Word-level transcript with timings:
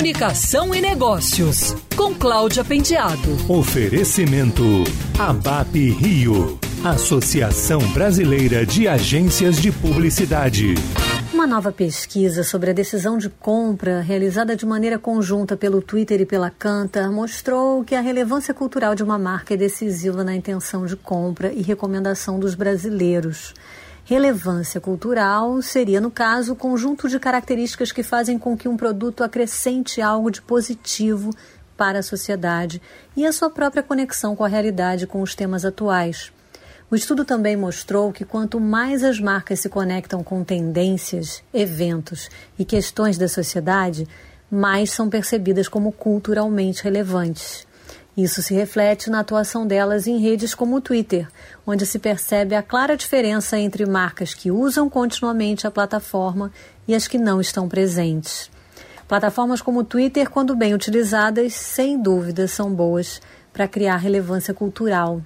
Comunicação 0.00 0.74
e 0.74 0.80
Negócios, 0.80 1.76
com 1.94 2.14
Cláudia 2.14 2.64
Pendiado. 2.64 3.36
Oferecimento 3.46 4.62
ABAP 5.18 5.90
Rio, 5.90 6.58
Associação 6.82 7.80
Brasileira 7.92 8.64
de 8.64 8.88
Agências 8.88 9.60
de 9.60 9.70
Publicidade. 9.70 10.72
Uma 11.34 11.46
nova 11.46 11.70
pesquisa 11.70 12.42
sobre 12.42 12.70
a 12.70 12.72
decisão 12.72 13.18
de 13.18 13.28
compra, 13.28 14.00
realizada 14.00 14.56
de 14.56 14.64
maneira 14.64 14.98
conjunta 14.98 15.54
pelo 15.54 15.82
Twitter 15.82 16.22
e 16.22 16.26
pela 16.26 16.48
Cantar, 16.48 17.12
mostrou 17.12 17.84
que 17.84 17.94
a 17.94 18.00
relevância 18.00 18.54
cultural 18.54 18.94
de 18.94 19.02
uma 19.02 19.18
marca 19.18 19.52
é 19.52 19.56
decisiva 19.58 20.24
na 20.24 20.34
intenção 20.34 20.86
de 20.86 20.96
compra 20.96 21.52
e 21.52 21.60
recomendação 21.60 22.40
dos 22.40 22.54
brasileiros. 22.54 23.52
Relevância 24.10 24.80
cultural 24.80 25.62
seria, 25.62 26.00
no 26.00 26.10
caso, 26.10 26.54
o 26.54 26.56
conjunto 26.56 27.08
de 27.08 27.20
características 27.20 27.92
que 27.92 28.02
fazem 28.02 28.40
com 28.40 28.56
que 28.56 28.66
um 28.66 28.76
produto 28.76 29.22
acrescente 29.22 30.02
algo 30.02 30.32
de 30.32 30.42
positivo 30.42 31.30
para 31.76 32.00
a 32.00 32.02
sociedade 32.02 32.82
e 33.16 33.24
a 33.24 33.30
sua 33.30 33.48
própria 33.48 33.84
conexão 33.84 34.34
com 34.34 34.42
a 34.42 34.48
realidade 34.48 35.06
com 35.06 35.22
os 35.22 35.36
temas 35.36 35.64
atuais. 35.64 36.32
O 36.90 36.96
estudo 36.96 37.24
também 37.24 37.56
mostrou 37.56 38.12
que 38.12 38.24
quanto 38.24 38.58
mais 38.58 39.04
as 39.04 39.20
marcas 39.20 39.60
se 39.60 39.68
conectam 39.68 40.24
com 40.24 40.42
tendências, 40.42 41.40
eventos 41.54 42.28
e 42.58 42.64
questões 42.64 43.16
da 43.16 43.28
sociedade, 43.28 44.08
mais 44.50 44.90
são 44.90 45.08
percebidas 45.08 45.68
como 45.68 45.92
culturalmente 45.92 46.82
relevantes. 46.82 47.64
Isso 48.22 48.42
se 48.42 48.52
reflete 48.52 49.08
na 49.08 49.20
atuação 49.20 49.66
delas 49.66 50.06
em 50.06 50.18
redes 50.18 50.54
como 50.54 50.76
o 50.76 50.80
Twitter, 50.80 51.26
onde 51.66 51.86
se 51.86 51.98
percebe 51.98 52.54
a 52.54 52.62
clara 52.62 52.94
diferença 52.94 53.58
entre 53.58 53.86
marcas 53.86 54.34
que 54.34 54.50
usam 54.50 54.90
continuamente 54.90 55.66
a 55.66 55.70
plataforma 55.70 56.52
e 56.86 56.94
as 56.94 57.08
que 57.08 57.16
não 57.16 57.40
estão 57.40 57.66
presentes. 57.66 58.50
Plataformas 59.08 59.62
como 59.62 59.80
o 59.80 59.84
Twitter, 59.84 60.28
quando 60.28 60.54
bem 60.54 60.74
utilizadas, 60.74 61.54
sem 61.54 62.00
dúvida 62.00 62.46
são 62.46 62.70
boas 62.70 63.22
para 63.54 63.66
criar 63.66 63.96
relevância 63.96 64.52
cultural. 64.52 65.22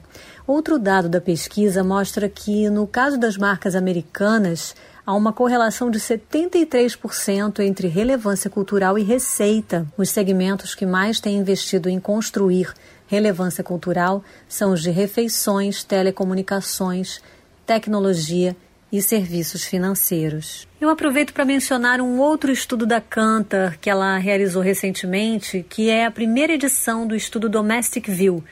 Outro 0.46 0.78
dado 0.78 1.08
da 1.08 1.20
pesquisa 1.20 1.82
mostra 1.82 2.28
que, 2.28 2.70
no 2.70 2.86
caso 2.86 3.18
das 3.18 3.36
marcas 3.36 3.74
americanas, 3.74 4.76
há 5.06 5.14
uma 5.14 5.32
correlação 5.32 5.90
de 5.90 5.98
73% 5.98 7.60
entre 7.60 7.88
relevância 7.88 8.48
cultural 8.48 8.98
e 8.98 9.02
receita. 9.02 9.86
Os 9.96 10.10
segmentos 10.10 10.74
que 10.74 10.86
mais 10.86 11.20
têm 11.20 11.38
investido 11.38 11.88
em 11.88 12.00
construir 12.00 12.72
relevância 13.06 13.62
cultural 13.62 14.22
são 14.48 14.72
os 14.72 14.82
de 14.82 14.90
refeições, 14.90 15.84
telecomunicações, 15.84 17.20
tecnologia 17.66 18.56
e 18.90 19.02
serviços 19.02 19.64
financeiros. 19.64 20.68
Eu 20.80 20.88
aproveito 20.88 21.32
para 21.32 21.44
mencionar 21.44 22.00
um 22.00 22.18
outro 22.18 22.52
estudo 22.52 22.86
da 22.86 23.00
Cantor 23.00 23.76
que 23.80 23.90
ela 23.90 24.16
realizou 24.18 24.62
recentemente, 24.62 25.66
que 25.68 25.90
é 25.90 26.06
a 26.06 26.10
primeira 26.10 26.52
edição 26.52 27.06
do 27.06 27.14
estudo 27.14 27.48
Domestic 27.48 28.08
View, 28.08 28.42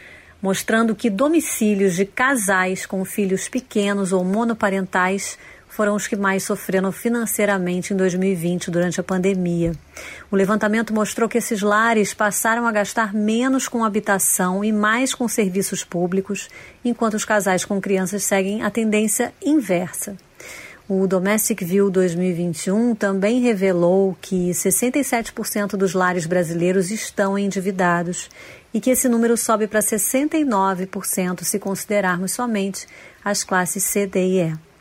mostrando 0.40 0.96
que 0.96 1.08
domicílios 1.08 1.94
de 1.94 2.04
casais 2.04 2.84
com 2.84 3.04
filhos 3.04 3.48
pequenos 3.48 4.12
ou 4.12 4.24
monoparentais 4.24 5.38
foram 5.72 5.94
os 5.94 6.06
que 6.06 6.14
mais 6.14 6.42
sofreram 6.42 6.92
financeiramente 6.92 7.94
em 7.94 7.96
2020 7.96 8.70
durante 8.70 9.00
a 9.00 9.02
pandemia. 9.02 9.72
O 10.30 10.36
levantamento 10.36 10.92
mostrou 10.92 11.26
que 11.26 11.38
esses 11.38 11.62
lares 11.62 12.12
passaram 12.12 12.66
a 12.66 12.72
gastar 12.72 13.14
menos 13.14 13.68
com 13.68 13.82
habitação 13.82 14.62
e 14.62 14.70
mais 14.70 15.14
com 15.14 15.26
serviços 15.26 15.82
públicos, 15.82 16.50
enquanto 16.84 17.14
os 17.14 17.24
casais 17.24 17.64
com 17.64 17.80
crianças 17.80 18.22
seguem 18.22 18.62
a 18.62 18.70
tendência 18.70 19.32
inversa. 19.42 20.14
O 20.86 21.06
Domestic 21.06 21.62
View 21.62 21.90
2021 21.90 22.94
também 22.94 23.40
revelou 23.40 24.14
que 24.20 24.50
67% 24.50 25.68
dos 25.68 25.94
lares 25.94 26.26
brasileiros 26.26 26.90
estão 26.90 27.38
endividados 27.38 28.28
e 28.74 28.80
que 28.80 28.90
esse 28.90 29.08
número 29.08 29.38
sobe 29.38 29.66
para 29.66 29.80
69% 29.80 31.44
se 31.44 31.58
considerarmos 31.58 32.32
somente 32.32 32.86
as 33.24 33.42
classes 33.42 33.84
C, 33.84 34.06
D 34.06 34.20
e 34.20 34.40
E. 34.42 34.71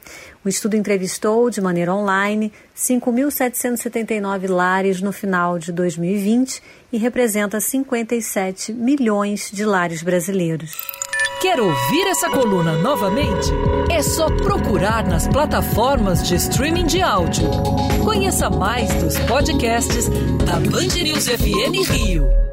O 0.43 0.49
estudo 0.49 0.75
entrevistou, 0.75 1.51
de 1.51 1.61
maneira 1.61 1.93
online, 1.93 2.51
5.779 2.75 4.49
lares 4.49 4.99
no 4.99 5.11
final 5.11 5.59
de 5.59 5.71
2020 5.71 6.63
e 6.91 6.97
representa 6.97 7.59
57 7.59 8.73
milhões 8.73 9.51
de 9.53 9.63
lares 9.63 10.01
brasileiros. 10.01 10.75
Quer 11.41 11.59
ouvir 11.59 12.07
essa 12.07 12.29
coluna 12.29 12.73
novamente? 12.73 13.49
É 13.91 14.01
só 14.01 14.27
procurar 14.27 15.07
nas 15.07 15.27
plataformas 15.27 16.27
de 16.27 16.35
streaming 16.35 16.85
de 16.85 17.01
áudio. 17.01 17.49
Conheça 18.03 18.49
mais 18.49 18.93
dos 18.95 19.17
podcasts 19.19 20.07
da 20.45 20.59
Band 20.59 21.03
News 21.03 21.27
FM 21.27 21.87
Rio. 21.87 22.50